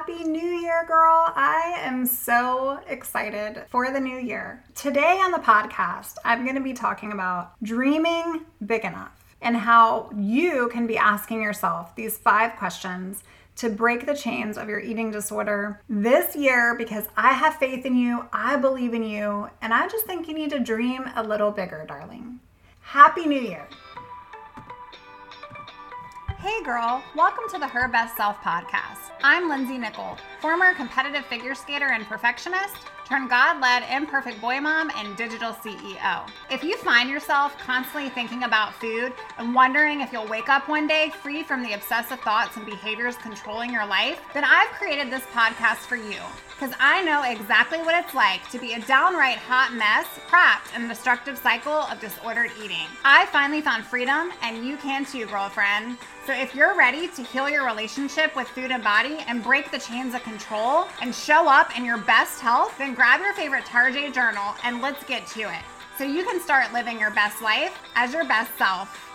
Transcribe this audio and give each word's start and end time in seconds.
Happy 0.00 0.24
New 0.24 0.40
Year, 0.40 0.86
girl. 0.88 1.30
I 1.36 1.74
am 1.80 2.06
so 2.06 2.80
excited 2.88 3.64
for 3.68 3.92
the 3.92 4.00
new 4.00 4.16
year. 4.16 4.64
Today 4.74 5.20
on 5.22 5.30
the 5.30 5.36
podcast, 5.36 6.14
I'm 6.24 6.44
going 6.44 6.54
to 6.54 6.62
be 6.62 6.72
talking 6.72 7.12
about 7.12 7.52
dreaming 7.62 8.46
big 8.64 8.86
enough 8.86 9.12
and 9.42 9.54
how 9.54 10.10
you 10.16 10.70
can 10.72 10.86
be 10.86 10.96
asking 10.96 11.42
yourself 11.42 11.94
these 11.96 12.16
five 12.16 12.56
questions 12.56 13.24
to 13.56 13.68
break 13.68 14.06
the 14.06 14.16
chains 14.16 14.56
of 14.56 14.70
your 14.70 14.80
eating 14.80 15.10
disorder 15.10 15.82
this 15.90 16.34
year 16.34 16.74
because 16.78 17.04
I 17.14 17.34
have 17.34 17.56
faith 17.56 17.84
in 17.84 17.94
you, 17.94 18.24
I 18.32 18.56
believe 18.56 18.94
in 18.94 19.02
you, 19.02 19.50
and 19.60 19.74
I 19.74 19.86
just 19.86 20.06
think 20.06 20.28
you 20.28 20.32
need 20.32 20.48
to 20.52 20.60
dream 20.60 21.10
a 21.14 21.22
little 21.22 21.50
bigger, 21.50 21.84
darling. 21.86 22.40
Happy 22.80 23.26
New 23.26 23.42
Year. 23.42 23.68
Hey 26.42 26.62
girl, 26.64 27.04
welcome 27.14 27.44
to 27.50 27.58
the 27.58 27.68
Her 27.68 27.86
Best 27.86 28.16
Self 28.16 28.38
podcast. 28.38 29.10
I'm 29.22 29.50
Lindsey 29.50 29.76
Nichol, 29.76 30.16
former 30.40 30.72
competitive 30.72 31.26
figure 31.26 31.54
skater 31.54 31.90
and 31.92 32.06
perfectionist 32.06 32.76
turn 33.10 33.26
God 33.26 33.60
led 33.60 33.82
imperfect 33.90 34.40
boy 34.40 34.60
mom 34.60 34.88
and 34.96 35.16
digital 35.16 35.52
CEO. 35.52 36.30
If 36.48 36.62
you 36.62 36.76
find 36.76 37.10
yourself 37.10 37.58
constantly 37.58 38.08
thinking 38.08 38.44
about 38.44 38.72
food 38.74 39.12
and 39.36 39.52
wondering 39.52 40.00
if 40.00 40.12
you'll 40.12 40.28
wake 40.28 40.48
up 40.48 40.68
one 40.68 40.86
day 40.86 41.10
free 41.20 41.42
from 41.42 41.64
the 41.64 41.72
obsessive 41.72 42.20
thoughts 42.20 42.56
and 42.56 42.64
behaviors 42.64 43.16
controlling 43.16 43.72
your 43.72 43.84
life, 43.84 44.20
then 44.32 44.44
I've 44.44 44.68
created 44.68 45.10
this 45.10 45.24
podcast 45.34 45.78
for 45.88 45.96
you 45.96 46.20
because 46.60 46.76
I 46.78 47.02
know 47.02 47.22
exactly 47.22 47.78
what 47.78 48.04
it's 48.04 48.14
like 48.14 48.48
to 48.50 48.58
be 48.58 48.74
a 48.74 48.80
downright 48.80 49.38
hot 49.38 49.72
mess 49.72 50.06
trapped 50.28 50.76
in 50.76 50.82
the 50.82 50.88
destructive 50.88 51.38
cycle 51.38 51.72
of 51.72 51.98
disordered 52.00 52.50
eating. 52.62 52.86
I 53.02 53.24
finally 53.26 53.62
found 53.62 53.86
freedom, 53.86 54.30
and 54.42 54.66
you 54.66 54.76
can 54.76 55.06
too, 55.06 55.24
girlfriend. 55.24 55.96
So 56.26 56.34
if 56.34 56.54
you're 56.54 56.76
ready 56.76 57.08
to 57.08 57.22
heal 57.22 57.48
your 57.48 57.64
relationship 57.64 58.36
with 58.36 58.46
food 58.46 58.70
and 58.70 58.84
body 58.84 59.24
and 59.26 59.42
break 59.42 59.70
the 59.70 59.78
chains 59.78 60.14
of 60.14 60.22
control 60.22 60.86
and 61.00 61.14
show 61.14 61.48
up 61.48 61.76
in 61.78 61.84
your 61.84 61.96
best 61.96 62.40
health, 62.40 62.76
then 62.76 62.94
grab 63.00 63.22
your 63.22 63.32
favorite 63.32 63.64
Tarjay 63.64 64.12
journal 64.12 64.54
and 64.62 64.82
let's 64.82 65.02
get 65.04 65.26
to 65.28 65.40
it. 65.40 65.64
So 65.96 66.04
you 66.04 66.22
can 66.22 66.38
start 66.38 66.70
living 66.74 67.00
your 67.00 67.10
best 67.10 67.40
life 67.40 67.74
as 67.94 68.12
your 68.12 68.26
best 68.26 68.54
self. 68.58 69.09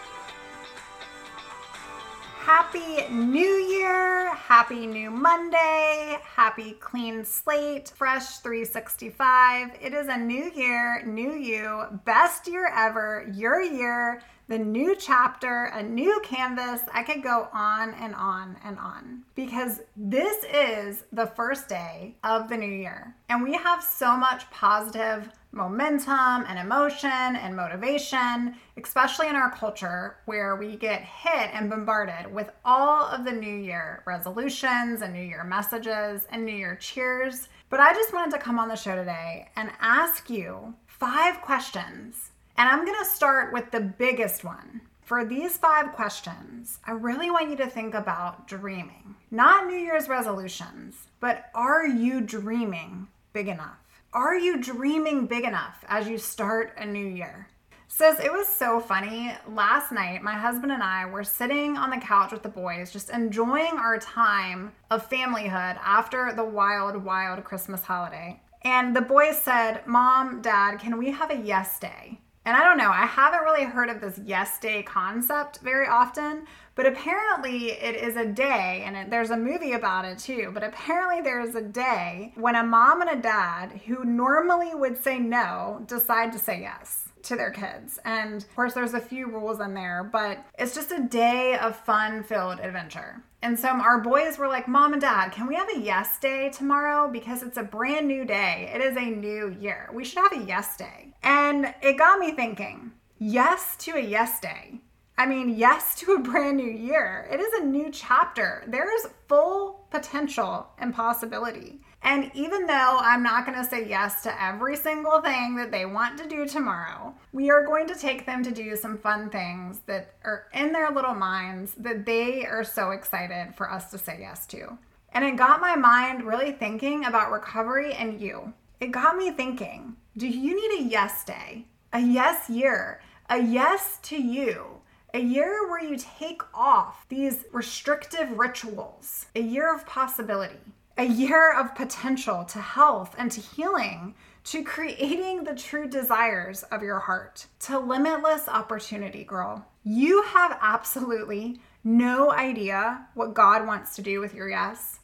Happy 2.46 3.08
New 3.10 3.42
Year! 3.42 4.32
Happy 4.36 4.86
New 4.86 5.10
Monday! 5.10 6.20
Happy 6.24 6.74
clean 6.74 7.26
slate, 7.26 7.92
fresh 7.96 8.38
365. 8.38 9.72
It 9.82 9.96
is 9.96 10.10
a 10.10 10.18
new 10.18 10.52
year, 10.56 11.04
new 11.08 11.34
you, 11.34 11.86
best 12.06 12.48
year 12.48 12.72
ever, 12.72 13.28
your 13.34 13.64
year, 13.64 14.22
the 14.48 14.60
new 14.60 14.96
chapter, 14.96 15.72
a 15.74 15.82
new 15.82 16.22
canvas. 16.24 16.82
I 16.94 17.02
could 17.02 17.24
go 17.24 17.48
on 17.52 17.96
and 17.96 18.14
on 18.14 18.58
and 18.64 18.78
on 18.78 19.24
because 19.34 19.82
this 19.98 20.44
is 20.44 21.04
the 21.12 21.26
first 21.26 21.68
day 21.68 22.14
of 22.24 22.48
the 22.48 22.58
new 22.58 22.72
year. 22.72 23.16
And 23.28 23.44
we 23.44 23.54
have 23.56 23.84
so 23.84 24.16
much 24.16 24.48
positive 24.52 25.32
momentum 25.56 26.44
and 26.48 26.60
emotion 26.60 27.10
and 27.10 27.56
motivation, 27.56 28.56
especially 28.78 29.30
in 29.30 29.36
our 29.36 29.50
culture 29.50 30.18
where 30.26 30.58
we 30.58 30.76
get 30.76 31.02
hit 31.02 31.50
and 31.54 31.70
bombarded 31.70 32.32
with 32.32 32.52
all 32.66 33.06
of 33.06 33.24
the 33.24 33.32
new 33.32 33.56
year 33.56 34.04
resolutions 34.06 35.02
and 35.02 35.14
new 35.14 35.24
year 35.24 35.46
messages 35.46 36.28
and 36.30 36.46
new 36.46 36.56
year 36.56 36.76
cheers. 36.76 37.48
But 37.70 37.80
I 37.80 37.94
just 37.94 38.14
wanted 38.14 38.32
to 38.32 38.44
come 38.44 38.60
on 38.60 38.68
the 38.68 38.76
show 38.76 38.96
today 38.96 39.50
and 39.56 39.72
ask 39.80 40.30
you 40.30 40.76
five 40.88 41.42
questions. 41.42 42.32
And 42.58 42.70
I'm 42.70 42.86
going 42.86 43.04
to 43.04 43.10
start 43.10 43.54
with 43.54 43.72
the 43.72 43.82
biggest 43.82 44.44
one. 44.44 44.82
For 45.04 45.24
these 45.24 45.58
five 45.58 45.92
questions, 45.94 46.80
I 46.86 46.92
really 46.92 47.30
want 47.30 47.50
you 47.50 47.56
to 47.58 47.68
think 47.68 47.94
about 47.94 48.48
dreaming. 48.48 49.16
Not 49.30 49.68
New 49.68 49.78
Year's 49.78 50.10
resolutions, 50.10 50.96
but 51.20 51.46
are 51.54 51.86
you 51.86 52.22
dreaming 52.22 53.08
big 53.32 53.48
enough? 53.48 53.85
Are 54.16 54.34
you 54.34 54.62
dreaming 54.62 55.28
big 55.28 55.44
enough 55.44 55.84
as 55.90 56.08
you 56.08 56.18
start 56.18 56.74
a 56.78 56.86
new 56.86 57.06
year? 57.06 57.50
Says 57.90 58.18
it 58.22 58.32
was 58.32 58.48
so 58.48 58.80
funny. 58.80 59.34
Last 59.46 59.92
night, 59.92 60.24
my 60.24 60.32
husband 60.32 60.72
and 60.72 60.82
I 60.82 61.06
were 61.06 61.26
sitting 61.26 61.76
on 61.76 61.90
the 61.90 61.98
couch 61.98 62.32
with 62.32 62.42
the 62.42 62.48
boys, 62.48 62.94
just 62.94 63.10
enjoying 63.10 63.74
our 63.78 63.98
time 63.98 64.72
of 64.90 65.10
familyhood 65.10 65.78
after 65.84 66.32
the 66.32 66.46
wild, 66.46 67.04
wild 67.04 67.44
Christmas 67.44 67.84
holiday. 67.84 68.40
And 68.62 68.96
the 68.96 69.02
boys 69.02 69.38
said, 69.38 69.86
Mom, 69.86 70.42
Dad, 70.42 70.80
can 70.80 70.98
we 70.98 71.12
have 71.12 71.30
a 71.30 71.36
yes 71.36 71.78
day? 71.78 72.22
And 72.46 72.56
I 72.56 72.64
don't 72.64 72.78
know, 72.78 72.92
I 72.92 73.08
haven't 73.08 73.44
really 73.44 73.64
heard 73.64 73.90
of 73.90 74.00
this 74.00 74.20
yes 74.24 74.60
day 74.60 74.84
concept 74.84 75.62
very 75.62 75.88
often, 75.88 76.46
but 76.76 76.86
apparently, 76.86 77.72
it 77.72 77.96
is 77.96 78.18
a 78.18 78.26
day, 78.26 78.84
and 78.86 78.98
it, 78.98 79.10
there's 79.10 79.32
a 79.32 79.38
movie 79.38 79.72
about 79.72 80.06
it 80.06 80.20
too. 80.20 80.52
But 80.54 80.64
apparently, 80.64 81.22
there 81.22 81.40
is 81.40 81.56
a 81.56 81.62
day 81.62 82.34
when 82.36 82.56
a 82.56 82.64
mom 82.64 83.02
and 83.02 83.10
a 83.10 83.22
dad 83.22 83.82
who 83.88 84.04
normally 84.04 84.76
would 84.76 85.02
say 85.02 85.18
no 85.18 85.84
decide 85.88 86.34
to 86.34 86.40
say 86.40 86.60
yes 86.60 87.06
to 87.24 87.36
their 87.36 87.52
kids. 87.52 87.98
And 88.06 88.44
of 88.44 88.56
course, 88.56 88.74
there's 88.74 88.94
a 88.94 89.00
few 89.00 89.28
rules 89.28 89.60
in 89.60 89.74
there, 89.74 90.04
but 90.04 90.46
it's 90.60 90.76
just 90.76 90.92
a 90.92 91.02
day 91.02 91.58
of 91.58 91.76
fun 91.76 92.24
filled 92.24 92.60
adventure. 92.60 93.24
And 93.46 93.60
so 93.60 93.68
our 93.68 94.00
boys 94.00 94.40
were 94.40 94.48
like, 94.48 94.68
Mom 94.68 94.94
and 94.94 95.02
Dad, 95.04 95.32
can 95.32 95.46
we 95.46 95.54
have 95.54 95.70
a 95.70 95.80
yes 95.80 96.18
day 96.18 96.50
tomorrow? 96.50 97.08
Because 97.08 97.44
it's 97.44 97.58
a 97.58 97.64
brand 97.64 98.08
new 98.08 98.26
day. 98.26 98.72
It 98.74 98.82
is 98.82 98.98
a 98.98 99.06
new 99.06 99.56
year. 99.60 99.88
We 99.94 100.04
should 100.04 100.18
have 100.18 100.34
a 100.34 100.44
yes 100.44 100.76
day. 100.78 101.14
And 101.22 101.72
it 101.84 101.96
got 101.96 102.18
me 102.18 102.32
thinking 102.32 102.94
yes 103.20 103.76
to 103.82 103.98
a 103.98 104.02
yes 104.02 104.40
day. 104.40 104.82
I 105.16 105.28
mean, 105.28 105.50
yes 105.50 105.94
to 106.00 106.14
a 106.14 106.20
brand 106.24 106.58
new 106.58 106.72
year. 106.72 107.28
It 107.32 107.40
is 107.40 107.54
a 107.62 107.66
new 107.66 107.92
chapter. 107.92 108.64
There 108.66 108.92
is 108.98 109.10
full 109.28 109.86
potential 109.92 110.66
and 110.80 110.92
possibility. 110.92 111.82
And 112.06 112.30
even 112.36 112.68
though 112.68 113.00
I'm 113.02 113.24
not 113.24 113.48
going 113.48 113.58
to 113.58 113.68
say 113.68 113.90
yes 113.90 114.22
to 114.24 114.44
every 114.44 114.76
single 114.76 115.22
thing 115.22 115.56
that 115.56 115.72
they 115.72 115.88
want 115.88 116.20
to 116.20 116.30
do 116.30 116.48
tomorrow, 116.48 117.16
we 117.34 117.50
are 117.50 117.66
going 117.66 117.88
to 117.88 117.96
take 117.96 118.28
them 118.28 118.44
to 118.44 118.52
do 118.52 118.76
some 118.76 119.00
fun 119.00 119.32
things 119.32 119.80
that 119.88 120.14
are 120.24 120.46
in 120.54 120.72
their 120.72 120.92
little 120.92 121.16
minds 121.16 121.74
that 121.80 122.06
they 122.06 122.46
are 122.46 122.64
so 122.64 122.92
excited 122.92 123.56
for 123.58 123.72
us 123.72 123.90
to 123.90 123.98
say 123.98 124.20
yes 124.20 124.46
to. 124.48 124.78
And 125.14 125.26
it 125.26 125.36
got 125.36 125.62
my 125.62 125.76
mind 125.76 126.22
really 126.22 126.52
thinking 126.52 127.06
about 127.06 127.32
recovery 127.32 127.94
and 127.94 128.22
you. 128.22 128.54
It 128.80 128.92
got 128.92 129.18
me 129.18 129.32
thinking 129.32 129.96
do 130.16 130.28
you 130.28 130.56
need 130.56 130.86
a 130.86 130.88
yes 130.88 131.26
day, 131.26 131.66
a 131.92 132.00
yes 132.00 132.52
year, 132.52 133.02
a 133.32 133.42
yes 133.42 134.00
to 134.04 134.16
you? 134.16 134.68
A 135.16 135.20
year 135.20 135.68
where 135.68 135.84
you 135.84 135.98
take 135.98 136.42
off 136.54 137.06
these 137.10 137.46
restrictive 137.52 138.38
rituals, 138.38 139.26
a 139.36 139.42
year 139.42 139.74
of 139.74 139.86
possibility, 139.88 140.60
a 140.98 141.06
year 141.06 141.54
of 141.54 141.76
potential 141.76 142.46
to 142.46 142.60
health 142.60 143.16
and 143.18 143.32
to 143.32 143.42
healing, 143.42 144.16
to 144.46 144.64
creating 144.64 145.44
the 145.44 145.56
true 145.56 145.88
desires 145.88 146.64
of 146.64 146.82
your 146.82 147.00
heart, 147.00 147.48
to 147.60 147.78
limitless 147.78 148.48
opportunity, 148.48 149.24
girl. 149.24 149.66
You 149.84 150.24
have 150.24 150.58
absolutely 150.62 151.60
no 151.84 152.32
idea 152.32 153.08
what 153.14 153.34
God 153.34 153.68
wants 153.68 153.96
to 153.96 154.02
do 154.02 154.20
with 154.20 154.34
your 154.34 154.50
yes. 154.50 155.00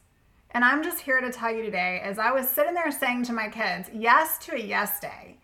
And 0.52 0.64
I'm 0.64 0.82
just 0.82 1.00
here 1.00 1.20
to 1.20 1.30
tell 1.30 1.54
you 1.54 1.62
today, 1.62 2.00
as 2.02 2.18
I 2.18 2.30
was 2.32 2.48
sitting 2.48 2.74
there 2.74 2.90
saying 2.90 3.24
to 3.24 3.32
my 3.32 3.48
kids, 3.48 3.90
yes 3.92 4.38
to 4.46 4.54
a 4.54 4.60
yes 4.60 5.00
day. 5.00 5.38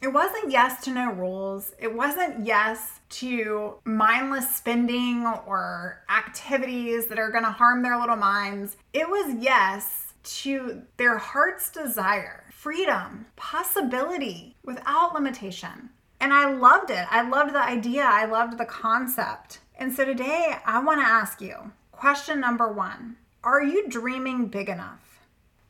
It 0.00 0.08
wasn't 0.08 0.50
yes 0.50 0.82
to 0.84 0.90
no 0.90 1.12
rules. 1.12 1.72
It 1.78 1.94
wasn't 1.94 2.46
yes 2.46 3.00
to 3.10 3.74
mindless 3.84 4.56
spending 4.56 5.26
or 5.46 6.02
activities 6.08 7.06
that 7.08 7.18
are 7.18 7.30
going 7.30 7.44
to 7.44 7.50
harm 7.50 7.82
their 7.82 8.00
little 8.00 8.16
minds. 8.16 8.78
It 8.94 9.08
was 9.10 9.34
yes 9.38 10.14
to 10.22 10.82
their 10.96 11.18
heart's 11.18 11.70
desire, 11.70 12.44
freedom, 12.50 13.26
possibility 13.36 14.56
without 14.64 15.12
limitation. 15.12 15.90
And 16.18 16.32
I 16.32 16.50
loved 16.50 16.90
it. 16.90 17.06
I 17.10 17.28
loved 17.28 17.54
the 17.54 17.62
idea. 17.62 18.04
I 18.04 18.24
loved 18.24 18.56
the 18.56 18.64
concept. 18.64 19.58
And 19.76 19.92
so 19.92 20.06
today 20.06 20.56
I 20.64 20.82
want 20.82 21.00
to 21.00 21.06
ask 21.06 21.42
you 21.42 21.72
question 21.92 22.40
number 22.40 22.72
one 22.72 23.16
Are 23.44 23.62
you 23.62 23.86
dreaming 23.88 24.46
big 24.46 24.70
enough? 24.70 25.09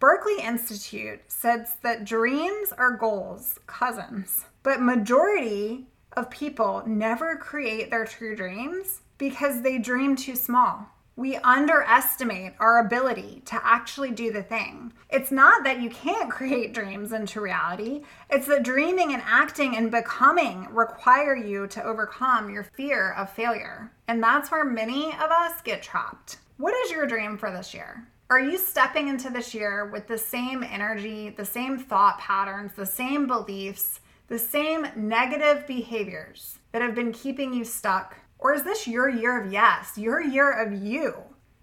Berkeley 0.01 0.41
Institute 0.43 1.21
says 1.29 1.75
that 1.83 2.07
dreams 2.07 2.73
are 2.79 2.97
goals, 2.97 3.59
cousins, 3.67 4.47
but 4.63 4.81
majority 4.81 5.89
of 6.17 6.31
people 6.31 6.83
never 6.87 7.37
create 7.37 7.91
their 7.91 8.07
true 8.07 8.35
dreams 8.35 9.03
because 9.19 9.61
they 9.61 9.77
dream 9.79 10.17
too 10.17 10.37
small. 10.37 10.87
We 11.17 11.37
underestimate 11.37 12.55
our 12.59 12.79
ability 12.79 13.43
to 13.45 13.61
actually 13.63 14.13
do 14.13 14.33
the 14.33 14.43
thing. 14.43 14.95
It's 15.11 15.31
not 15.31 15.65
that 15.65 15.83
you 15.83 15.91
can't 15.91 16.31
create 16.39 16.73
dreams 16.73 17.13
into 17.13 17.43
reality, 17.43 18.01
it's 18.31 18.47
that 18.47 18.63
dreaming 18.63 19.13
and 19.13 19.23
acting 19.27 19.77
and 19.77 19.91
becoming 19.91 20.67
require 20.73 21.37
you 21.37 21.67
to 21.67 21.85
overcome 21.85 22.49
your 22.49 22.65
fear 22.65 23.13
of 23.13 23.29
failure. 23.29 23.93
And 24.09 24.23
that's 24.23 24.51
where 24.51 24.65
many 24.65 25.09
of 25.13 25.31
us 25.31 25.61
get 25.61 25.83
trapped. 25.83 26.39
What 26.61 26.75
is 26.85 26.91
your 26.91 27.07
dream 27.07 27.39
for 27.39 27.51
this 27.51 27.73
year? 27.73 28.07
Are 28.29 28.39
you 28.39 28.59
stepping 28.59 29.09
into 29.09 29.31
this 29.31 29.55
year 29.55 29.87
with 29.87 30.07
the 30.07 30.19
same 30.19 30.63
energy, 30.63 31.31
the 31.31 31.43
same 31.43 31.79
thought 31.79 32.19
patterns, 32.19 32.73
the 32.77 32.85
same 32.85 33.27
beliefs, 33.27 34.01
the 34.29 34.39
same 34.39 34.87
negative 34.95 35.67
behaviors 35.67 36.59
that 36.73 36.83
have 36.83 36.95
been 36.95 37.15
keeping 37.15 37.55
you 37.55 37.65
stuck? 37.65 38.15
Or 38.39 38.53
is 38.53 38.63
this 38.63 38.87
your 38.87 39.09
year 39.09 39.43
of 39.43 39.51
yes, 39.51 39.97
your 39.97 40.23
year 40.23 40.53
of 40.53 40.83
you? 40.83 41.15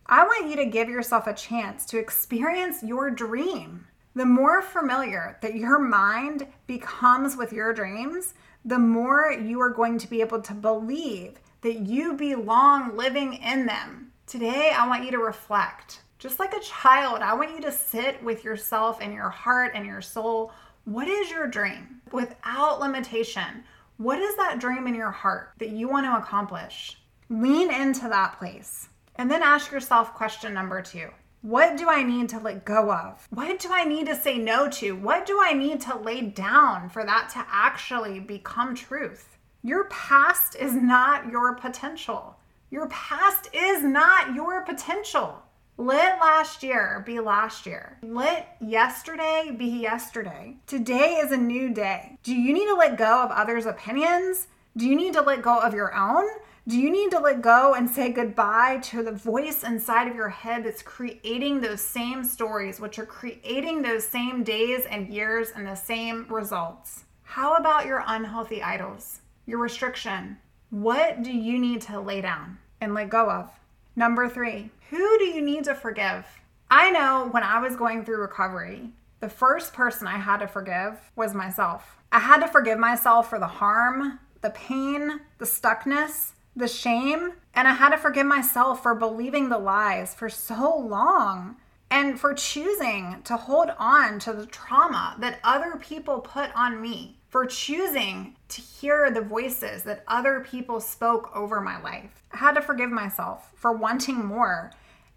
I 0.08 0.24
want 0.24 0.50
you 0.50 0.56
to 0.56 0.66
give 0.66 0.90
yourself 0.90 1.28
a 1.28 1.34
chance 1.36 1.86
to 1.86 2.00
experience 2.00 2.82
your 2.82 3.12
dream. 3.12 3.86
The 4.16 4.26
more 4.26 4.64
familiar 4.64 5.38
that 5.44 5.54
your 5.54 5.78
mind 5.78 6.48
becomes 6.66 7.38
with 7.38 7.54
your 7.54 7.72
dreams, 7.72 8.34
the 8.66 8.80
more 8.80 9.32
you 9.32 9.62
are 9.62 9.70
going 9.70 10.00
to 10.00 10.10
be 10.10 10.22
able 10.22 10.42
to 10.42 10.56
believe 10.56 11.38
that 11.62 11.82
you 11.82 12.16
belong 12.16 12.98
living 12.98 13.36
in 13.36 13.68
them. 13.68 14.08
Today, 14.28 14.74
I 14.76 14.86
want 14.90 15.06
you 15.06 15.12
to 15.12 15.20
reflect. 15.20 16.02
Just 16.20 16.38
like 16.38 16.54
a 16.54 16.60
child, 16.60 17.22
I 17.22 17.34
want 17.34 17.52
you 17.52 17.62
to 17.62 17.72
sit 17.72 18.22
with 18.22 18.44
yourself 18.44 19.00
and 19.00 19.14
your 19.14 19.30
heart 19.30 19.72
and 19.74 19.86
your 19.86 20.02
soul. 20.02 20.52
What 20.84 21.08
is 21.08 21.32
your 21.32 21.48
dream? 21.48 22.02
Without 22.12 22.82
limitation, 22.82 23.64
what 23.96 24.20
is 24.20 24.36
that 24.36 24.60
dream 24.60 24.86
in 24.86 24.96
your 24.96 25.12
heart 25.12 25.52
that 25.60 25.70
you 25.70 25.88
want 25.88 26.08
to 26.08 26.18
accomplish? 26.18 26.98
Lean 27.30 27.72
into 27.72 28.10
that 28.10 28.38
place. 28.38 28.90
And 29.16 29.32
then 29.32 29.42
ask 29.42 29.72
yourself 29.72 30.14
question 30.14 30.54
number 30.54 30.82
two 30.82 31.08
What 31.42 31.78
do 31.78 31.88
I 31.88 32.04
need 32.04 32.28
to 32.30 32.40
let 32.40 32.66
go 32.66 32.92
of? 32.92 33.26
What 33.30 33.60
do 33.60 33.70
I 33.72 33.86
need 33.86 34.08
to 34.08 34.16
say 34.18 34.38
no 34.38 34.68
to? 34.72 34.92
What 34.92 35.26
do 35.26 35.40
I 35.42 35.54
need 35.54 35.80
to 35.82 35.98
lay 35.98 36.20
down 36.20 36.90
for 36.90 37.06
that 37.06 37.30
to 37.30 37.46
actually 37.50 38.20
become 38.20 38.76
truth? 38.76 39.38
Your 39.64 39.86
past 39.86 40.58
is 40.58 40.74
not 40.74 41.32
your 41.32 41.56
potential. 41.56 42.36
Your 42.70 42.88
past 42.90 43.48
is 43.54 43.82
not 43.82 44.36
your 44.36 44.62
potential. 44.62 45.42
Let 45.78 46.20
last 46.20 46.64
year 46.64 47.02
be 47.06 47.22
last 47.22 47.66
year. 47.66 47.98
Let 48.02 48.58
yesterday 48.60 49.56
be 49.58 49.68
yesterday. 49.68 50.58
Today 50.68 51.22
is 51.24 51.32
a 51.32 51.38
new 51.38 51.74
day. 51.74 52.18
Do 52.24 52.36
you 52.36 52.52
need 52.52 52.66
to 52.66 52.76
let 52.76 52.98
go 52.98 53.24
of 53.24 53.32
others' 53.32 53.66
opinions? 53.66 54.48
Do 54.76 54.86
you 54.86 54.98
need 54.98 55.14
to 55.14 55.22
let 55.22 55.42
go 55.42 55.60
of 55.60 55.74
your 55.74 55.96
own? 55.96 56.26
Do 56.68 56.78
you 56.78 56.92
need 56.92 57.12
to 57.12 57.20
let 57.20 57.42
go 57.42 57.74
and 57.74 57.90
say 57.90 58.12
goodbye 58.12 58.80
to 58.84 59.02
the 59.02 59.14
voice 59.14 59.64
inside 59.64 60.10
of 60.10 60.16
your 60.16 60.28
head 60.28 60.66
that's 60.66 60.82
creating 60.82 61.62
those 61.62 61.80
same 61.80 62.26
stories, 62.26 62.82
which 62.82 63.00
are 63.00 63.06
creating 63.06 63.82
those 63.82 64.06
same 64.06 64.44
days 64.44 64.86
and 64.86 65.08
years 65.08 65.52
and 65.56 65.66
the 65.66 65.76
same 65.76 66.26
results? 66.30 67.06
How 67.24 67.56
about 67.56 67.86
your 67.86 68.04
unhealthy 68.06 68.62
idols, 68.62 69.22
your 69.46 69.60
restriction? 69.60 70.38
What 70.70 71.24
do 71.24 71.32
you 71.32 71.58
need 71.58 71.80
to 71.84 72.02
lay 72.02 72.20
down 72.20 72.58
and 72.82 72.94
let 72.94 73.10
go 73.10 73.32
of? 73.32 73.50
Number 73.96 74.28
three, 74.28 74.70
who 74.90 75.18
do 75.18 75.24
you 75.24 75.42
need 75.42 75.64
to 75.64 75.74
forgive? 75.74 76.26
I 76.70 76.92
know 76.92 77.30
when 77.32 77.44
I 77.44 77.62
was 77.62 77.78
going 77.78 78.04
through 78.04 78.20
recovery, 78.20 78.90
the 79.22 79.30
first 79.30 79.72
person 79.72 80.08
I 80.08 80.18
had 80.18 80.42
to 80.42 80.48
forgive 80.48 81.00
was 81.16 81.34
myself. 81.34 81.96
I 82.12 82.20
had 82.20 82.42
to 82.42 82.50
forgive 82.50 82.78
myself 82.78 83.30
for 83.30 83.40
the 83.40 83.48
harm, 83.48 84.20
the 84.42 84.50
pain, 84.50 85.22
the 85.38 85.46
stuckness, 85.46 86.34
the 86.54 86.68
shame, 86.68 87.32
and 87.54 87.66
I 87.66 87.74
had 87.74 87.92
to 87.92 87.98
forgive 87.98 88.26
myself 88.26 88.84
for 88.84 88.94
believing 88.94 89.48
the 89.48 89.58
lies 89.58 90.14
for 90.14 90.28
so 90.28 90.76
long 90.78 91.56
and 91.90 92.20
for 92.20 92.34
choosing 92.34 93.22
to 93.24 93.38
hold 93.38 93.72
on 93.80 94.20
to 94.20 94.34
the 94.34 94.46
trauma 94.46 95.16
that 95.20 95.40
other 95.46 95.78
people 95.80 96.20
put 96.20 96.54
on 96.54 96.82
me, 96.82 97.18
for 97.38 97.46
choosing 97.46 98.36
to 98.50 98.62
hear 98.62 99.12
the 99.12 99.22
voices 99.22 99.84
that 99.84 100.04
other 100.08 100.40
people 100.40 100.82
spoke 100.82 101.30
over 101.36 101.62
my 101.62 101.80
life. 101.84 102.24
I 102.32 102.38
had 102.38 102.56
to 102.56 102.64
forgive 102.64 102.90
myself 102.90 103.52
for 103.56 103.72
wanting 103.74 104.26
more 104.26 104.72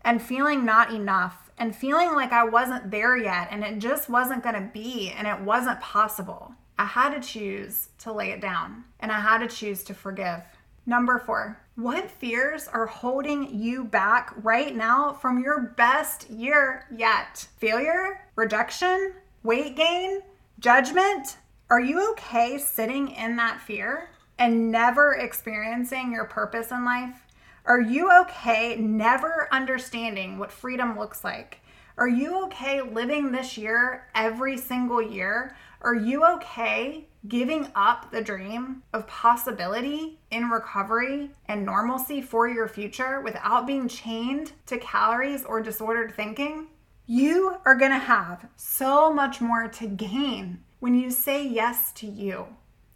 and 0.05 0.21
feeling 0.21 0.67
not 0.67 0.93
enough 0.93 1.51
and 1.57 1.75
feeling 1.75 2.13
like 2.13 2.31
I 2.31 2.45
wasn't 2.45 2.91
there 2.91 3.17
yet 3.17 3.49
and 3.51 3.65
it 3.65 3.79
just 3.79 4.11
wasn't 4.11 4.43
going 4.43 4.55
to 4.55 4.71
be 4.71 5.15
and 5.17 5.27
it 5.27 5.41
wasn't 5.41 5.81
possible. 5.81 6.53
I 6.79 6.85
had 6.85 7.15
to 7.15 7.27
choose 7.27 7.89
to 8.01 8.13
lay 8.13 8.33
it 8.33 8.43
down 8.43 8.85
and 8.99 9.11
I 9.11 9.19
had 9.19 9.39
to 9.39 9.49
choose 9.49 9.83
to 9.85 9.95
forgive. 9.95 10.43
Number 10.85 11.21
four, 11.21 11.59
what 11.77 12.11
fears 12.11 12.69
are 12.69 12.85
holding 12.85 13.59
you 13.59 13.83
back 13.83 14.35
right 14.43 14.77
now 14.77 15.15
from 15.15 15.43
your 15.43 15.73
best 15.79 16.29
year 16.29 16.85
yet? 16.95 17.49
Failure, 17.57 18.27
rejection, 18.37 19.15
weight 19.43 19.75
gain, 19.75 20.21
judgment? 20.59 21.39
Are 21.71 21.81
you 21.81 22.11
okay 22.11 22.59
sitting 22.59 23.13
in 23.13 23.37
that 23.37 23.61
fear 23.61 24.11
and 24.41 24.73
never 24.73 25.15
experiencing 25.15 26.11
your 26.11 26.25
purpose 26.25 26.73
in 26.73 26.85
life? 26.85 27.25
Are 27.65 27.81
you 27.81 28.11
okay 28.23 28.75
never 28.75 29.47
understanding 29.53 30.37
what 30.37 30.51
freedom 30.51 30.99
looks 30.99 31.23
like? 31.23 31.61
Are 31.97 32.09
you 32.09 32.43
okay 32.47 32.83
living 32.83 33.31
this 33.31 33.57
year 33.57 34.09
every 34.17 34.57
single 34.57 35.01
year? 35.01 35.57
Are 35.83 35.95
you 35.95 36.25
okay 36.25 37.07
giving 37.29 37.69
up 37.77 38.11
the 38.11 38.21
dream 38.21 38.83
of 38.93 39.07
possibility 39.07 40.19
in 40.33 40.51
recovery 40.51 41.31
and 41.47 41.65
normalcy 41.65 42.21
for 42.21 42.49
your 42.49 42.67
future 42.67 43.21
without 43.21 43.69
being 43.69 43.87
chained 43.87 44.51
to 44.67 44.77
calories 44.79 45.45
or 45.45 45.61
disordered 45.61 46.13
thinking, 46.17 46.67
you 47.07 47.59
are 47.65 47.77
going 47.77 47.93
to 47.93 47.99
have 47.99 48.49
so 48.57 49.13
much 49.13 49.41
more 49.41 49.69
to 49.69 49.87
gain 49.87 50.59
when 50.81 50.95
you 50.95 51.11
say 51.11 51.47
yes 51.47 51.93
to 51.93 52.07
you. 52.07 52.47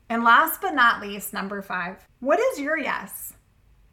And 0.09 0.25
last 0.25 0.61
but 0.61 0.75
not 0.75 1.01
least, 1.01 1.33
number 1.33 1.63
five, 1.63 2.07
what 2.21 2.41
is 2.41 2.61
your 2.61 2.77
yes? 2.77 3.35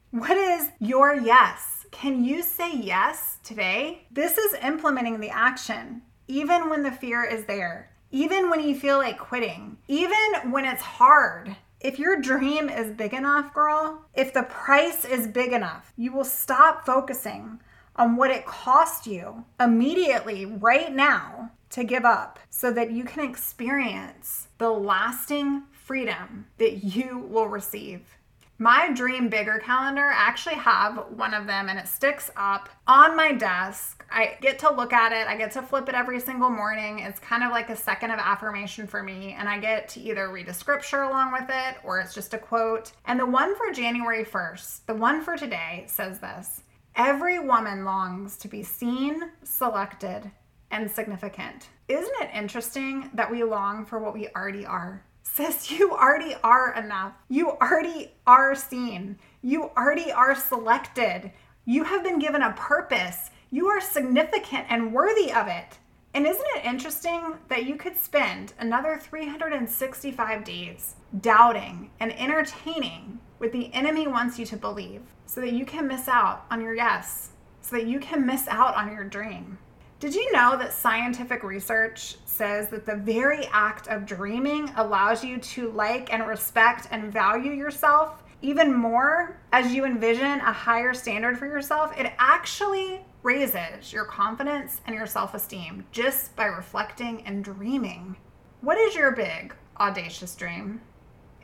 What 0.09 0.37
is 0.37 0.69
your 0.79 1.15
yes? 1.15 1.85
Can 1.91 2.25
you 2.25 2.41
say 2.41 2.75
yes 2.75 3.37
today? 3.43 4.07
This 4.11 4.37
is 4.37 4.55
implementing 4.63 5.19
the 5.19 5.29
action, 5.29 6.01
even 6.27 6.69
when 6.69 6.83
the 6.83 6.91
fear 6.91 7.23
is 7.23 7.45
there 7.45 7.91
even 8.11 8.49
when 8.49 8.61
you 8.61 8.75
feel 8.75 8.97
like 8.97 9.17
quitting, 9.17 9.77
even 9.87 10.51
when 10.51 10.65
it's 10.65 10.81
hard. 10.81 11.55
If 11.79 11.97
your 11.97 12.19
dream 12.19 12.69
is 12.69 12.91
big 12.91 13.13
enough, 13.13 13.53
girl, 13.53 14.05
if 14.13 14.33
the 14.33 14.43
price 14.43 15.05
is 15.05 15.27
big 15.27 15.53
enough, 15.53 15.91
you 15.97 16.11
will 16.11 16.25
stop 16.25 16.85
focusing 16.85 17.59
on 17.95 18.15
what 18.15 18.31
it 18.31 18.45
cost 18.45 19.07
you 19.07 19.45
immediately, 19.59 20.45
right 20.45 20.93
now, 20.93 21.51
to 21.71 21.83
give 21.83 22.05
up 22.05 22.39
so 22.49 22.71
that 22.71 22.91
you 22.91 23.03
can 23.03 23.27
experience 23.27 24.47
the 24.57 24.69
lasting 24.69 25.63
freedom 25.71 26.47
that 26.57 26.83
you 26.83 27.17
will 27.17 27.47
receive. 27.47 28.17
My 28.61 28.91
Dream 28.91 29.27
Bigger 29.27 29.57
calendar, 29.57 30.05
I 30.05 30.13
actually 30.13 30.53
have 30.53 31.05
one 31.15 31.33
of 31.33 31.47
them 31.47 31.67
and 31.67 31.79
it 31.79 31.87
sticks 31.87 32.29
up 32.37 32.69
on 32.85 33.15
my 33.15 33.31
desk. 33.31 34.05
I 34.11 34.37
get 34.39 34.59
to 34.59 34.71
look 34.71 34.93
at 34.93 35.11
it, 35.11 35.27
I 35.27 35.35
get 35.35 35.51
to 35.53 35.63
flip 35.63 35.89
it 35.89 35.95
every 35.95 36.19
single 36.19 36.51
morning. 36.51 36.99
It's 36.99 37.19
kind 37.19 37.43
of 37.43 37.49
like 37.49 37.71
a 37.71 37.75
second 37.75 38.11
of 38.11 38.19
affirmation 38.19 38.85
for 38.85 39.01
me, 39.01 39.35
and 39.35 39.49
I 39.49 39.57
get 39.57 39.89
to 39.89 39.99
either 39.99 40.31
read 40.31 40.47
a 40.47 40.53
scripture 40.53 41.01
along 41.01 41.31
with 41.31 41.49
it 41.49 41.77
or 41.83 41.99
it's 41.99 42.13
just 42.13 42.35
a 42.35 42.37
quote. 42.37 42.91
And 43.05 43.19
the 43.19 43.25
one 43.25 43.55
for 43.55 43.71
January 43.71 44.23
1st, 44.23 44.85
the 44.85 44.93
one 44.93 45.23
for 45.23 45.35
today, 45.35 45.85
says 45.87 46.19
this 46.19 46.61
Every 46.95 47.39
woman 47.39 47.85
longs 47.85 48.35
to 48.37 48.47
be 48.47 48.63
seen, 48.63 49.31
selected, 49.43 50.29
and 50.71 50.91
significant. 50.91 51.69
Isn't 51.87 52.21
it 52.21 52.29
interesting 52.33 53.09
that 53.13 53.31
we 53.31 53.43
long 53.43 53.85
for 53.85 53.99
what 53.99 54.13
we 54.13 54.27
already 54.35 54.65
are? 54.65 55.03
Sis, 55.23 55.71
you 55.79 55.91
already 55.91 56.35
are 56.43 56.73
enough. 56.75 57.13
You 57.29 57.51
already 57.51 58.11
are 58.27 58.55
seen. 58.55 59.17
You 59.41 59.71
already 59.77 60.11
are 60.11 60.35
selected. 60.35 61.31
You 61.65 61.83
have 61.85 62.03
been 62.03 62.19
given 62.19 62.41
a 62.41 62.53
purpose. 62.53 63.29
You 63.51 63.67
are 63.67 63.81
significant 63.81 64.65
and 64.69 64.93
worthy 64.93 65.31
of 65.31 65.47
it. 65.47 65.77
And 66.13 66.27
isn't 66.27 66.45
it 66.57 66.65
interesting 66.65 67.35
that 67.47 67.65
you 67.65 67.75
could 67.75 67.95
spend 67.95 68.53
another 68.59 68.99
365 69.01 70.43
days 70.43 70.95
doubting 71.21 71.89
and 71.99 72.11
entertaining 72.19 73.19
what 73.37 73.53
the 73.53 73.73
enemy 73.73 74.07
wants 74.07 74.37
you 74.37 74.45
to 74.47 74.57
believe 74.57 75.01
so 75.25 75.39
that 75.39 75.53
you 75.53 75.65
can 75.65 75.87
miss 75.87 76.09
out 76.09 76.45
on 76.51 76.61
your 76.61 76.75
yes, 76.75 77.29
so 77.61 77.77
that 77.77 77.87
you 77.87 77.99
can 77.99 78.25
miss 78.25 78.47
out 78.49 78.75
on 78.75 78.91
your 78.91 79.05
dream? 79.05 79.57
Did 80.01 80.13
you 80.13 80.31
know 80.33 80.57
that 80.57 80.73
scientific 80.73 81.43
research 81.43 82.17
says 82.25 82.67
that 82.69 82.85
the 82.85 82.95
very 82.95 83.45
act 83.51 83.87
of 83.87 84.05
dreaming 84.05 84.69
allows 84.75 85.23
you 85.23 85.37
to 85.37 85.71
like 85.71 86.11
and 86.11 86.27
respect 86.27 86.87
and 86.91 87.13
value 87.13 87.51
yourself 87.51 88.23
even 88.41 88.73
more 88.73 89.37
as 89.51 89.71
you 89.71 89.85
envision 89.85 90.39
a 90.41 90.51
higher 90.51 90.93
standard 90.93 91.37
for 91.37 91.45
yourself? 91.45 91.97
It 91.97 92.11
actually 92.17 93.01
raises 93.23 93.93
your 93.93 94.05
confidence 94.05 94.81
and 94.85 94.95
your 94.95 95.05
self 95.05 95.33
esteem 95.33 95.85
just 95.91 96.35
by 96.35 96.45
reflecting 96.45 97.23
and 97.25 97.43
dreaming. 97.43 98.17
What 98.61 98.77
is 98.77 98.95
your 98.95 99.11
big, 99.11 99.55
audacious 99.79 100.35
dream? 100.35 100.81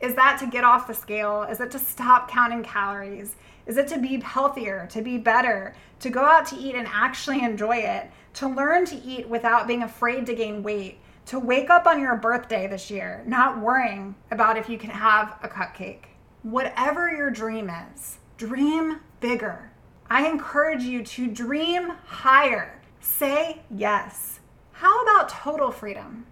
Is 0.00 0.14
that 0.14 0.38
to 0.40 0.46
get 0.46 0.64
off 0.64 0.86
the 0.86 0.94
scale? 0.94 1.42
Is 1.42 1.60
it 1.60 1.70
to 1.72 1.78
stop 1.78 2.30
counting 2.30 2.62
calories? 2.62 3.36
Is 3.66 3.76
it 3.76 3.88
to 3.88 3.98
be 3.98 4.20
healthier, 4.20 4.88
to 4.90 5.02
be 5.02 5.18
better, 5.18 5.74
to 6.00 6.10
go 6.10 6.20
out 6.20 6.46
to 6.46 6.56
eat 6.56 6.74
and 6.74 6.88
actually 6.90 7.42
enjoy 7.42 7.78
it? 7.78 8.10
to 8.38 8.46
learn 8.46 8.84
to 8.86 8.94
eat 9.02 9.28
without 9.28 9.66
being 9.66 9.82
afraid 9.82 10.24
to 10.24 10.32
gain 10.32 10.62
weight, 10.62 11.00
to 11.26 11.40
wake 11.40 11.70
up 11.70 11.86
on 11.86 12.00
your 12.00 12.14
birthday 12.14 12.68
this 12.68 12.88
year, 12.88 13.24
not 13.26 13.60
worrying 13.60 14.14
about 14.30 14.56
if 14.56 14.68
you 14.68 14.78
can 14.78 14.90
have 14.90 15.36
a 15.42 15.48
cupcake. 15.48 16.04
Whatever 16.44 17.10
your 17.10 17.30
dream 17.30 17.68
is, 17.68 18.18
dream 18.36 19.00
bigger. 19.20 19.67
I 20.10 20.26
encourage 20.26 20.84
you 20.84 21.04
to 21.04 21.26
dream 21.26 21.90
higher. 22.06 22.80
Say 23.00 23.60
yes. 23.70 24.40
How 24.72 25.02
about 25.02 25.28
total 25.28 25.70
freedom? 25.70 26.24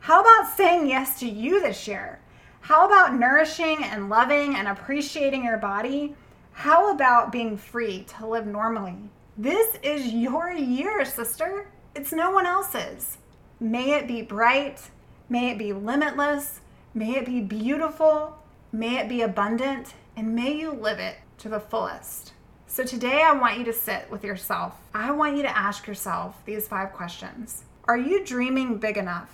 How 0.00 0.22
about 0.22 0.56
saying 0.56 0.88
yes 0.88 1.20
to 1.20 1.28
you 1.28 1.60
this 1.60 1.86
year? 1.86 2.20
How 2.60 2.86
about 2.86 3.14
nourishing 3.14 3.84
and 3.84 4.08
loving 4.08 4.54
and 4.54 4.66
appreciating 4.66 5.44
your 5.44 5.58
body? 5.58 6.14
How 6.52 6.90
about 6.94 7.30
being 7.30 7.58
free 7.58 8.04
to 8.16 8.26
live 8.26 8.46
normally? 8.46 8.96
This 9.36 9.76
is 9.82 10.14
your 10.14 10.50
year, 10.50 11.04
sister. 11.04 11.70
It's 11.94 12.12
no 12.12 12.30
one 12.30 12.46
else's. 12.46 13.18
May 13.60 13.90
it 13.92 14.08
be 14.08 14.22
bright. 14.22 14.90
May 15.28 15.50
it 15.50 15.58
be 15.58 15.74
limitless. 15.74 16.60
May 16.94 17.16
it 17.16 17.26
be 17.26 17.40
beautiful. 17.40 18.38
May 18.72 18.96
it 18.96 19.08
be 19.08 19.20
abundant. 19.20 19.92
And 20.16 20.34
may 20.34 20.54
you 20.54 20.72
live 20.72 20.98
it 20.98 21.16
to 21.38 21.50
the 21.50 21.60
fullest. 21.60 22.32
So 22.70 22.84
today 22.84 23.22
I 23.22 23.32
want 23.32 23.58
you 23.58 23.64
to 23.64 23.72
sit 23.72 24.10
with 24.10 24.22
yourself. 24.22 24.74
I 24.92 25.10
want 25.10 25.38
you 25.38 25.42
to 25.42 25.58
ask 25.58 25.86
yourself 25.86 26.36
these 26.44 26.68
five 26.68 26.92
questions 26.92 27.64
Are 27.84 27.96
you 27.96 28.22
dreaming 28.22 28.76
big 28.76 28.98
enough? 28.98 29.30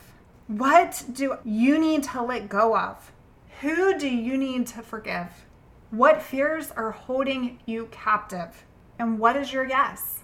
What 0.47 1.03
do 1.13 1.37
you 1.45 1.77
need 1.77 2.05
to 2.05 2.23
let 2.23 2.49
go 2.49 2.79
of? 2.79 3.11
Who 3.61 3.99
do 3.99 4.09
you 4.09 4.39
need 4.39 4.69
to 4.69 4.83
forgive? 4.83 5.47
What 5.91 6.23
fears 6.23 6.71
are 6.71 6.93
holding 6.93 7.59
you 7.67 7.89
captive? 7.91 8.65
And 9.01 9.19
what 9.19 9.37
is 9.37 9.53
your 9.53 9.67
yes? 9.67 10.21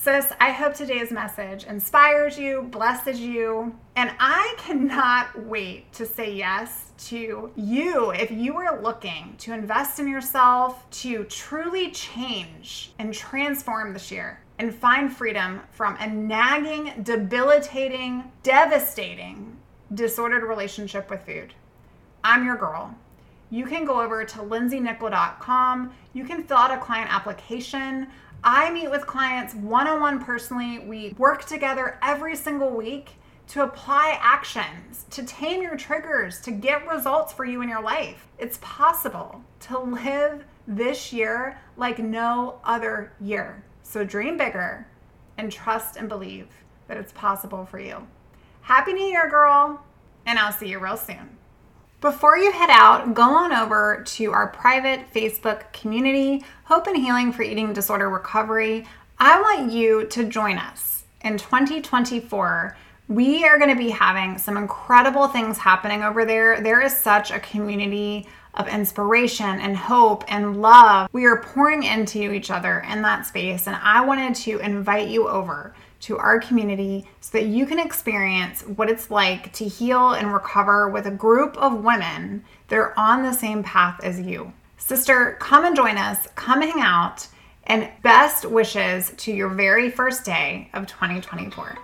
Sis, 0.00 0.32
I 0.40 0.52
hope 0.52 0.74
today's 0.74 1.10
message 1.10 1.64
inspires 1.64 2.38
you, 2.38 2.62
blesses 2.62 3.18
you, 3.18 3.76
and 3.96 4.12
I 4.20 4.54
cannot 4.56 5.46
wait 5.46 5.92
to 5.94 6.06
say 6.06 6.32
yes 6.32 6.92
to 7.08 7.50
you 7.56 8.12
if 8.12 8.30
you 8.30 8.56
are 8.58 8.80
looking 8.80 9.34
to 9.38 9.52
invest 9.52 9.98
in 9.98 10.06
yourself, 10.06 10.88
to 11.02 11.24
truly 11.24 11.90
change 11.90 12.92
and 13.00 13.12
transform 13.12 13.92
this 13.92 14.12
year 14.12 14.38
and 14.60 14.72
find 14.72 15.12
freedom 15.12 15.62
from 15.72 15.96
a 15.96 16.06
nagging, 16.06 17.02
debilitating, 17.02 18.30
devastating, 18.44 19.56
disordered 19.92 20.44
relationship 20.44 21.10
with 21.10 21.26
food. 21.26 21.54
I'm 22.22 22.44
your 22.44 22.56
girl 22.56 22.96
you 23.50 23.64
can 23.64 23.84
go 23.84 24.00
over 24.00 24.24
to 24.24 24.38
lindseynichol.com. 24.38 25.92
You 26.12 26.24
can 26.24 26.44
fill 26.44 26.58
out 26.58 26.70
a 26.70 26.78
client 26.78 27.12
application. 27.12 28.08
I 28.42 28.70
meet 28.70 28.90
with 28.90 29.06
clients 29.06 29.54
one 29.54 29.88
on 29.88 30.00
one 30.00 30.24
personally. 30.24 30.78
We 30.78 31.14
work 31.18 31.44
together 31.44 31.98
every 32.02 32.36
single 32.36 32.70
week 32.70 33.10
to 33.48 33.62
apply 33.62 34.18
actions, 34.20 35.06
to 35.10 35.24
tame 35.24 35.62
your 35.62 35.76
triggers, 35.76 36.40
to 36.42 36.50
get 36.50 36.86
results 36.86 37.32
for 37.32 37.44
you 37.44 37.62
in 37.62 37.68
your 37.68 37.82
life. 37.82 38.28
It's 38.38 38.58
possible 38.60 39.42
to 39.60 39.78
live 39.78 40.44
this 40.66 41.12
year 41.12 41.58
like 41.76 41.98
no 41.98 42.60
other 42.62 43.12
year. 43.20 43.64
So 43.82 44.04
dream 44.04 44.36
bigger 44.36 44.86
and 45.38 45.50
trust 45.50 45.96
and 45.96 46.08
believe 46.08 46.48
that 46.88 46.98
it's 46.98 47.12
possible 47.12 47.64
for 47.64 47.78
you. 47.78 48.06
Happy 48.60 48.92
New 48.92 49.06
Year, 49.06 49.30
girl, 49.30 49.82
and 50.26 50.38
I'll 50.38 50.52
see 50.52 50.68
you 50.68 50.78
real 50.78 50.96
soon. 50.96 51.37
Before 52.00 52.38
you 52.38 52.52
head 52.52 52.70
out, 52.70 53.12
go 53.12 53.24
on 53.24 53.52
over 53.52 54.04
to 54.06 54.30
our 54.30 54.46
private 54.46 55.12
Facebook 55.12 55.72
community, 55.72 56.44
Hope 56.62 56.86
and 56.86 56.96
Healing 56.96 57.32
for 57.32 57.42
Eating 57.42 57.72
Disorder 57.72 58.08
Recovery. 58.08 58.86
I 59.18 59.40
want 59.40 59.72
you 59.72 60.06
to 60.06 60.22
join 60.22 60.58
us 60.58 61.02
in 61.22 61.38
2024. 61.38 62.76
We 63.08 63.44
are 63.44 63.58
going 63.58 63.76
to 63.76 63.76
be 63.76 63.90
having 63.90 64.38
some 64.38 64.56
incredible 64.56 65.26
things 65.26 65.58
happening 65.58 66.04
over 66.04 66.24
there. 66.24 66.60
There 66.60 66.80
is 66.80 66.96
such 66.96 67.32
a 67.32 67.40
community 67.40 68.28
of 68.54 68.68
inspiration 68.68 69.58
and 69.58 69.76
hope 69.76 70.22
and 70.28 70.62
love. 70.62 71.08
We 71.12 71.24
are 71.24 71.42
pouring 71.42 71.82
into 71.82 72.32
each 72.32 72.52
other 72.52 72.78
in 72.88 73.02
that 73.02 73.26
space, 73.26 73.66
and 73.66 73.74
I 73.74 74.02
wanted 74.02 74.36
to 74.36 74.60
invite 74.60 75.08
you 75.08 75.26
over 75.26 75.74
to 76.00 76.18
our 76.18 76.38
community 76.38 77.06
so 77.20 77.38
that 77.38 77.46
you 77.46 77.66
can 77.66 77.78
experience 77.78 78.62
what 78.62 78.90
it's 78.90 79.10
like 79.10 79.52
to 79.54 79.66
heal 79.66 80.10
and 80.12 80.32
recover 80.32 80.88
with 80.88 81.06
a 81.06 81.10
group 81.10 81.56
of 81.56 81.84
women 81.84 82.44
that 82.68 82.76
are 82.78 82.94
on 82.98 83.22
the 83.22 83.32
same 83.32 83.62
path 83.62 84.00
as 84.02 84.20
you. 84.20 84.52
Sister, 84.76 85.36
come 85.40 85.64
and 85.64 85.76
join 85.76 85.96
us, 85.96 86.28
come 86.34 86.62
hang 86.62 86.80
out, 86.80 87.26
and 87.64 87.90
best 88.02 88.44
wishes 88.46 89.12
to 89.18 89.32
your 89.32 89.48
very 89.48 89.90
first 89.90 90.24
day 90.24 90.70
of 90.72 90.86
2024. 90.86 91.76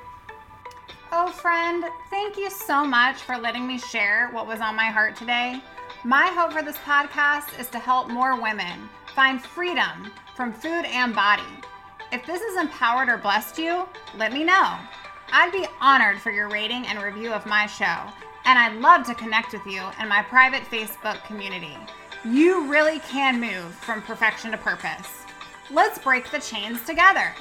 Oh, 1.13 1.29
friend, 1.29 1.85
thank 2.11 2.37
you 2.37 2.51
so 2.51 2.85
much 2.85 3.17
for 3.17 3.37
letting 3.37 3.67
me 3.67 3.79
share 3.79 4.31
what 4.31 4.47
was 4.47 4.61
on 4.61 4.75
my 4.75 4.87
heart 4.87 5.17
today. 5.17 5.61
My 6.05 6.27
hope 6.27 6.53
for 6.53 6.63
this 6.63 6.77
podcast 6.79 7.59
is 7.61 7.69
to 7.69 7.79
help 7.79 8.09
more 8.09 8.41
women 8.41 8.89
find 9.15 9.43
freedom 9.43 10.11
from 10.35 10.53
food 10.53 10.85
and 10.87 11.15
body 11.15 11.43
if 12.13 12.25
this 12.27 12.43
has 12.43 12.57
empowered 12.61 13.09
or 13.09 13.19
blessed 13.19 13.59
you, 13.59 13.89
let 14.17 14.33
me 14.33 14.45
know. 14.45 14.77
I'd 15.33 15.53
be 15.53 15.67
honored 15.81 16.21
for 16.21 16.31
your 16.31 16.49
rating 16.49 16.87
and 16.87 17.03
review 17.03 17.33
of 17.33 17.47
my 17.47 17.67
show, 17.67 17.99
and 18.45 18.59
I'd 18.59 18.81
love 18.81 19.07
to 19.07 19.15
connect 19.15 19.53
with 19.53 19.67
you 19.67 19.83
in 20.01 20.09
my 20.09 20.23
private 20.23 20.63
Facebook 20.65 21.25
community. 21.25 21.77
You 22.25 22.71
really 22.71 23.01
can 23.01 23.41
move 23.41 23.75
from 23.75 24.03
perfection 24.03 24.51
to 24.53 24.59
purpose. 24.59 25.25
Let's 25.71 25.99
break 25.99 26.31
the 26.31 26.39
chains 26.39 26.85
together. 26.85 27.33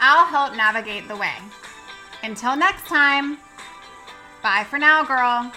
I'll 0.00 0.26
help 0.26 0.56
navigate 0.56 1.08
the 1.08 1.16
way. 1.16 1.34
Until 2.22 2.56
next 2.56 2.86
time, 2.86 3.38
bye 4.42 4.64
for 4.68 4.78
now, 4.78 5.04
girl. 5.04 5.52